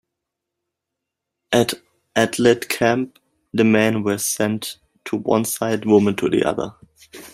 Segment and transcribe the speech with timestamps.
[1.51, 1.75] At
[2.15, 3.19] Atlit camp,
[3.53, 6.73] the men were sent to one side, women to the other.